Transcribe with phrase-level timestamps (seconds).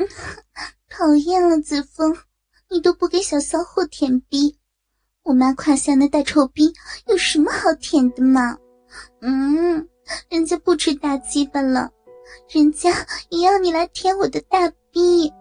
[0.88, 2.16] 讨厌了，子枫，
[2.70, 4.56] 你都不给小骚货舔逼，
[5.22, 6.72] 我妈胯下那大臭逼
[7.06, 8.58] 有什么好舔的嘛？
[9.20, 9.88] 嗯，
[10.28, 11.90] 人家不吃大鸡巴了，
[12.50, 15.32] 人家也要你来舔我的大逼。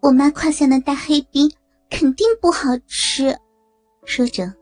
[0.00, 1.56] 我妈胯下那大黑逼
[1.90, 3.36] 肯定不好吃。
[4.04, 4.52] 说着，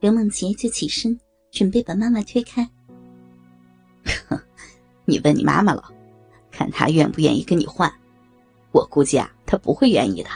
[0.00, 1.18] 刘梦洁就起身
[1.50, 2.68] 准备把妈妈推开。
[5.06, 5.82] 你问你妈妈了，
[6.50, 7.90] 看她愿不愿意跟你换。
[8.72, 10.30] 我估计啊，她不会愿意的。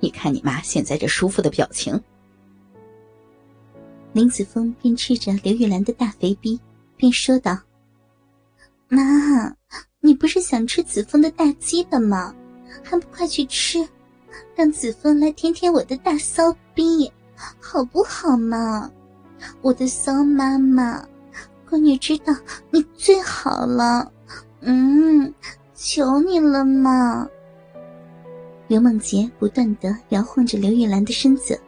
[0.00, 2.00] 你看你妈现在这舒服的表情。
[4.12, 6.58] 林子峰边吃着刘玉兰的大肥逼，
[6.96, 7.58] 边说道
[8.88, 9.54] ：“妈，
[10.00, 12.34] 你不是想吃子枫的大鸡巴吗？
[12.82, 13.86] 还不快去吃，
[14.54, 17.12] 让子枫来舔舔我的大骚逼，
[17.60, 18.90] 好不好嘛？
[19.62, 21.04] 我的骚妈妈，
[21.68, 22.34] 闺女知道
[22.70, 24.10] 你最好了，
[24.60, 25.32] 嗯，
[25.74, 27.28] 求你了嘛。”
[28.68, 31.58] 刘梦洁不断的摇晃着刘玉兰的身子。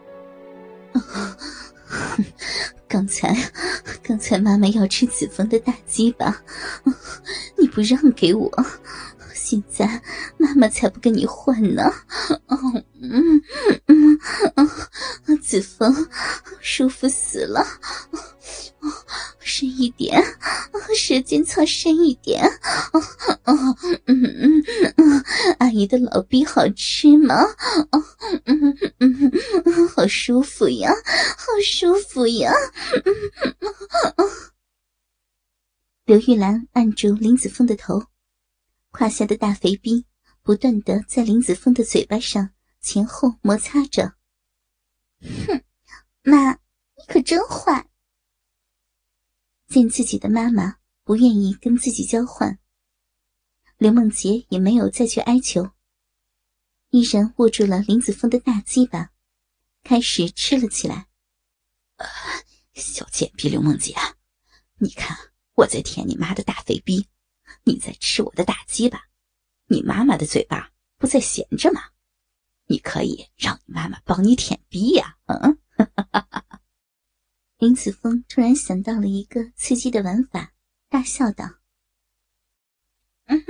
[2.86, 3.34] 刚才，
[4.02, 6.42] 刚才妈妈要吃子枫的大鸡巴，
[7.56, 8.50] 你不让给我，
[9.32, 10.02] 现在
[10.36, 11.90] 妈妈才不跟你换呢。
[13.00, 13.42] 嗯
[13.86, 14.20] 嗯
[14.56, 16.08] 嗯，子枫，
[16.60, 17.64] 舒服死了。
[19.38, 20.22] 深一点，
[20.96, 22.42] 舌尖操深一点。
[23.44, 24.64] 嗯嗯嗯，
[25.60, 27.34] 阿姨的老逼好吃吗？
[28.46, 29.32] 嗯嗯
[29.66, 30.90] 嗯，好舒服呀，
[31.36, 32.50] 好舒服呀。
[36.06, 38.02] 刘玉兰按住林子峰的头，
[38.90, 40.06] 胯下的大肥逼
[40.42, 44.14] 不断的在林子峰的嘴巴上前后摩擦着。
[45.20, 45.62] 哼，
[46.22, 47.86] 妈，你可真坏。
[49.68, 52.58] 见自己的妈妈不愿意跟自己交换，
[53.80, 55.70] 刘梦洁也没有再去哀求，
[56.90, 59.10] 依然握住了林子峰的大鸡巴，
[59.82, 61.06] 开始吃了起来。
[62.74, 63.94] 小贱逼刘梦洁，
[64.76, 65.16] 你看
[65.54, 67.08] 我在舔你妈的大肥逼，
[67.64, 69.04] 你在吃我的大鸡巴，
[69.68, 71.80] 你妈妈的嘴巴不在闲着吗？
[72.66, 75.16] 你可以让你妈妈帮你舔逼呀！
[75.24, 75.58] 嗯。
[77.56, 80.52] 林子峰突然想到了一个刺激的玩法，
[80.90, 81.46] 大笑道
[83.30, 83.44] ：“嗯，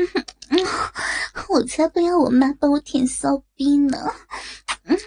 [1.49, 4.15] 我才不要我妈帮我舔骚逼呢！
[4.85, 4.99] 嗯，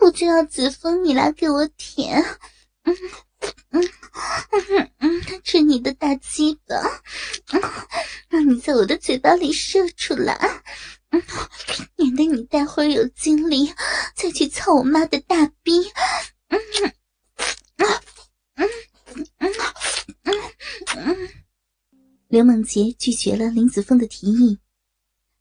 [0.00, 2.24] 我就要子枫你来给我舔。
[2.84, 2.96] 嗯
[3.70, 3.82] 嗯
[4.68, 6.76] 嗯嗯，吃你的大鸡巴，
[8.28, 10.62] 让你在我的嘴巴里射出来，
[11.10, 11.22] 嗯，
[11.96, 13.74] 免得你待会儿有精力
[14.14, 15.92] 再去操我妈的大逼。
[16.48, 16.58] 嗯。”
[22.28, 24.58] 刘梦洁拒绝了林子峰的提议，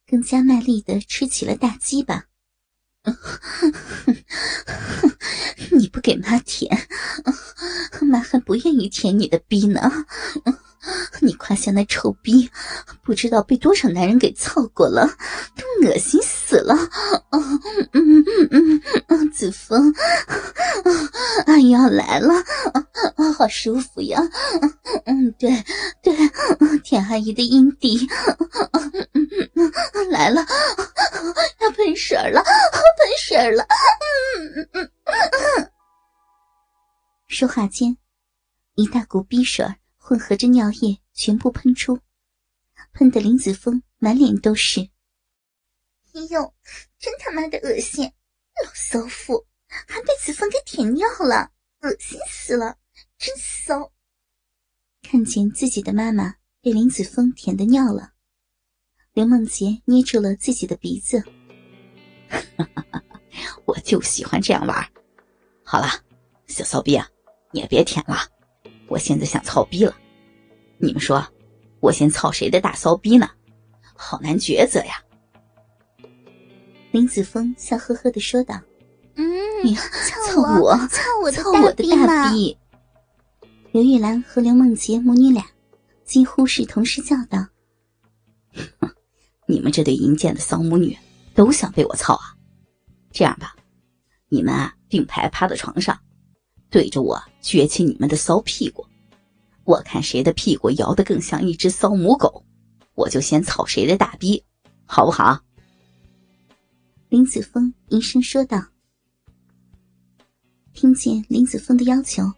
[0.07, 2.25] 更加卖力的吃起了大鸡巴。
[5.71, 6.87] 你不给妈舔，
[8.01, 10.05] 妈还不愿意舔你的逼呢。
[11.21, 12.51] 你胯下那臭逼，
[13.03, 15.09] 不知道被多少男人给操过了，
[15.55, 16.77] 都恶心死了。
[17.31, 17.59] 嗯
[17.93, 19.91] 嗯嗯嗯，子枫，
[21.47, 22.31] 阿姨要来了，
[23.35, 24.21] 好舒服呀。
[25.05, 25.51] 嗯，对，
[27.15, 28.05] 阿姨的阴蒂。
[30.11, 30.45] 来了，
[31.61, 33.65] 要喷水了，喷水了。
[34.37, 35.71] 嗯嗯嗯。
[37.27, 37.97] 说话间，
[38.75, 39.65] 一大股逼水。
[39.97, 41.99] 混合着尿液全部喷出，
[42.93, 44.81] 喷得林子峰满脸都是。
[46.13, 46.53] 哎呦，
[46.99, 48.03] 真他妈的恶心！
[48.63, 51.49] 老骚妇还被子枫给舔尿了，
[51.81, 52.77] 恶心死了，
[53.17, 53.91] 真骚！
[55.01, 58.09] 看见自己的妈妈被林子峰舔的尿了，
[59.13, 61.21] 刘梦洁捏住了自己的鼻子。
[63.65, 64.75] 我就喜欢这样玩。
[65.63, 65.85] 好了，
[66.47, 67.07] 小骚逼啊，
[67.51, 68.17] 你也别舔了。
[68.87, 69.95] 我现在想操逼了，
[70.79, 71.23] 你们说，
[71.81, 73.29] 我先操谁的大骚逼呢？
[73.93, 74.95] 好难抉择呀。
[76.89, 78.59] 林子峰笑呵呵的说道
[79.13, 79.23] ：“嗯，
[80.33, 82.57] 操我，操我操我的大逼！”
[83.71, 85.45] 刘玉兰和刘梦洁母女俩
[86.05, 87.47] 几乎是同时叫道
[89.47, 90.97] ：“你们这对淫贱的骚母女，
[91.33, 92.37] 都想被我操啊？
[93.11, 93.55] 这样吧，
[94.29, 95.99] 你们啊并排趴在床上。”
[96.69, 98.85] 对着我撅起你们的骚屁股，
[99.63, 102.43] 我看谁的屁股摇得更像一只骚母狗，
[102.95, 104.43] 我就先操谁的大逼，
[104.85, 105.39] 好不好？
[107.07, 108.61] 林子峰一声说道。
[110.73, 112.29] 听见林子峰的要求，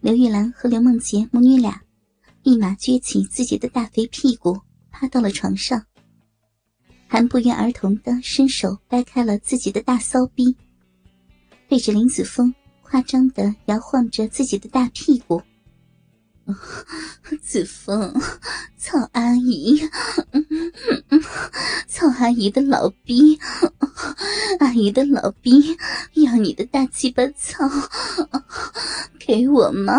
[0.00, 1.80] 刘玉兰和刘梦洁母女俩
[2.42, 4.58] 立马撅起自己的大肥屁股，
[4.90, 5.84] 趴到了床上。
[7.06, 10.56] 还不约而同的伸手掰开了自己的大骚逼，
[11.68, 15.42] 对着林子峰夸张的摇晃着自己的大屁股。
[17.42, 18.12] 子峰，
[18.76, 19.80] 曹阿姨，
[21.86, 23.38] 曹阿姨的老逼，
[24.58, 25.76] 阿姨的老逼，
[26.14, 27.68] 要你的大鸡巴操，
[29.18, 29.94] 给我吗？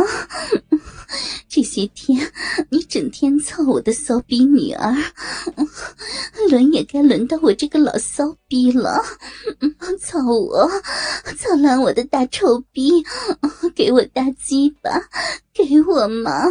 [1.73, 2.33] 这些天
[2.69, 4.93] 你整天操我的骚逼女儿，
[6.49, 9.01] 轮也该轮到我这个老骚逼了，
[9.97, 10.69] 操我，
[11.37, 13.01] 操烂我的大臭逼，
[13.73, 15.07] 给我大鸡巴，
[15.53, 16.43] 给我嘛！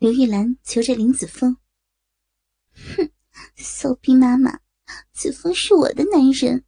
[0.00, 1.56] 刘玉兰求着林子峰
[2.74, 3.08] ：“哼，
[3.54, 4.58] 骚逼妈妈，
[5.12, 6.64] 子峰是我的男人，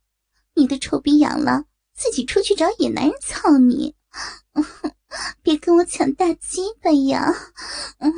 [0.55, 1.65] 你的臭逼痒了，
[1.97, 3.97] 自己出去找野男人操你。
[5.43, 7.35] ”别跟我抢大鸡巴呀！
[7.99, 8.13] 嗯，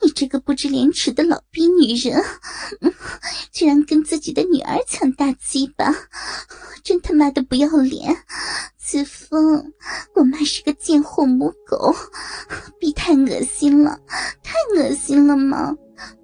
[0.00, 2.22] 你这个不知廉耻的老逼女人，
[3.52, 5.94] 居然跟自己的女儿抢大鸡巴，
[6.82, 8.16] 真他妈的不要脸！
[8.76, 9.72] 子枫，
[10.14, 11.94] 我妈是个贱货母狗，
[12.80, 14.00] 逼太恶心了，
[14.42, 15.76] 太恶心了吗？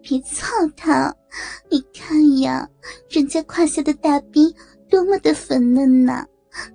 [0.03, 0.47] 别操
[0.77, 1.15] 她！
[1.71, 2.69] 你看呀，
[3.09, 4.55] 人家胯下的大逼
[4.91, 6.27] 多么的粉嫩呐！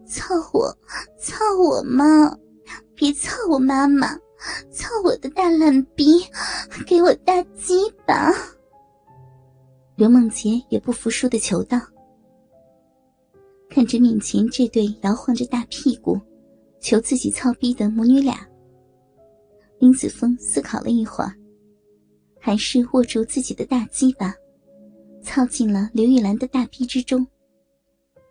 [0.07, 0.77] 操我，
[1.19, 2.37] 操我妈！
[3.01, 4.15] 别操我妈妈，
[4.69, 6.23] 操我的大烂逼，
[6.85, 8.31] 给我大鸡巴！
[9.95, 11.81] 刘梦洁也不服输的求道。
[13.71, 16.15] 看着面前这对摇晃着大屁股，
[16.79, 18.47] 求自己操逼的母女俩，
[19.79, 21.33] 林子峰思考了一会儿，
[22.39, 24.31] 还是握住自己的大鸡巴，
[25.23, 27.25] 操进了刘玉兰的大逼之中。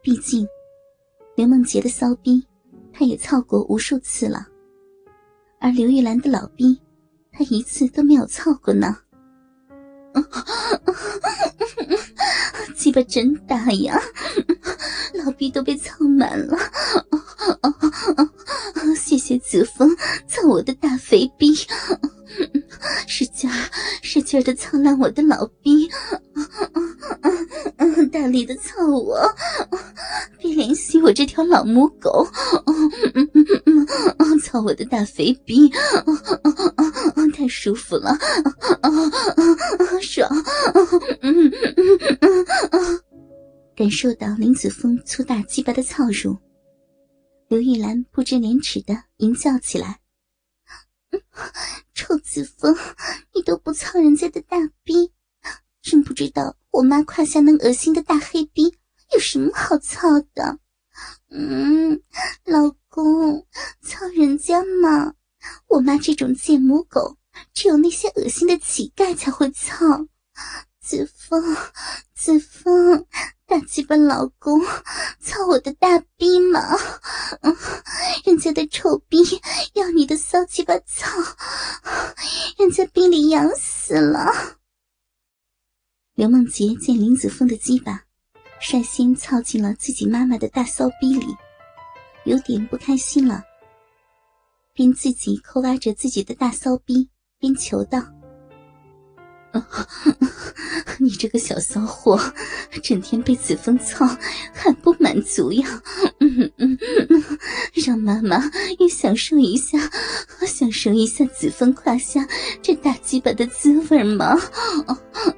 [0.01, 0.47] 毕竟，
[1.35, 2.41] 刘梦洁的骚逼，
[2.93, 4.47] 他也操过无数次了。
[5.63, 6.81] 而刘玉兰的老逼，
[7.31, 8.97] 他一次都没有操过呢。
[12.75, 14.01] 鸡巴真大呀，
[15.13, 16.57] 老逼都被操满了。
[18.97, 19.95] 谢谢子枫
[20.27, 21.55] 操我的大肥逼，
[23.07, 23.51] 使劲
[24.03, 25.91] 使劲的操烂我的老逼，
[28.11, 29.19] 大力的操我，
[30.39, 32.27] 别怜惜我这条老母狗。
[34.43, 35.71] 操我的大肥逼，
[37.35, 38.17] 太舒服了，
[40.01, 40.29] 爽！
[43.77, 46.37] 感受到林子峰粗大鸡巴的操入，
[47.49, 50.01] 刘玉兰不知廉耻的淫叫起来
[51.95, 52.75] ：“臭子峰，
[53.35, 55.13] 你都不操人家的大逼，
[55.91, 58.73] 真不知道我妈胯下那恶心的大黑逼
[59.13, 60.61] 有什么好操的？”
[61.31, 62.01] 嗯，
[62.45, 63.45] 老公，
[63.83, 65.15] 操人家嘛！
[65.67, 67.17] 我妈这种贱母狗，
[67.53, 69.77] 只有那些恶心的乞丐才会操。
[70.81, 71.57] 子枫，
[72.15, 73.05] 子枫，
[73.47, 74.61] 大鸡巴老公，
[75.21, 76.61] 操我的大逼嘛！
[77.43, 77.57] 嗯，
[78.25, 79.19] 人家的臭逼
[79.75, 81.11] 要你的骚鸡巴操，
[82.59, 84.60] 人家逼里痒死了。
[86.21, 88.05] 刘梦洁见林子峰的鸡巴。
[88.61, 91.35] 率先操进了自己妈妈的大骚逼里，
[92.27, 93.43] 有点不开心了，
[94.75, 97.09] 边自己抠挖着自己的大骚逼，
[97.39, 98.03] 边求道
[101.03, 102.21] ：“你这个小骚货，
[102.83, 104.07] 整天被子枫操，
[104.53, 105.83] 还不满足呀？
[106.19, 107.39] 嗯嗯嗯，
[107.73, 108.39] 让妈妈
[108.79, 109.79] 也享受一下，
[110.47, 112.27] 享受一下子枫胯下
[112.61, 114.39] 这大鸡巴的滋味吗？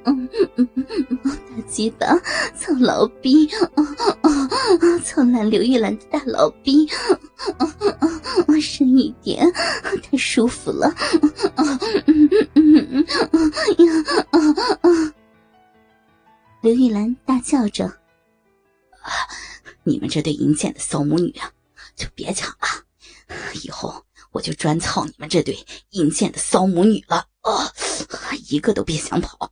[0.03, 0.87] 嗯嗯嗯，
[1.23, 2.05] 大鸡巴
[2.57, 3.49] 操老逼，
[5.05, 6.85] 操烂刘玉兰的大老逼，
[8.61, 9.49] 深一点，
[10.03, 10.93] 太舒服了。
[11.57, 15.13] 嗯嗯嗯嗯嗯呀。
[16.63, 17.85] 刘玉兰大叫着
[19.03, 19.11] ：“啊
[19.83, 21.51] 你们这对淫贱的骚母女啊，
[21.93, 22.85] 就别抢了！
[23.61, 27.27] 以后我就专操你们这对淫贱的骚母女了！
[27.41, 27.69] 啊，
[28.47, 29.51] 一个都别想跑！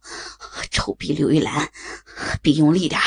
[0.72, 1.70] 臭逼刘玉兰，
[2.42, 3.02] 别用力点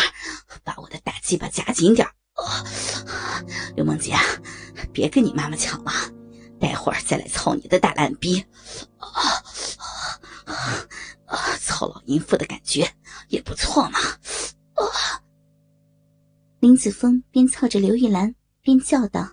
[0.62, 2.62] 把我的大鸡巴夹紧点啊！
[3.74, 4.14] 刘梦洁，
[4.92, 5.90] 别跟你妈妈抢了，
[6.60, 8.44] 待会儿再来操你的大烂逼！
[8.98, 9.08] 啊！”
[11.24, 12.86] 啊，操老淫妇的感觉
[13.34, 13.98] 也不错嘛！
[14.74, 15.20] 啊，
[16.60, 19.28] 林子峰边操着刘玉兰边叫道。